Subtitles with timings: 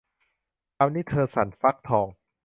[0.75, 2.07] คราวนี้เธอสั่นฟักทอง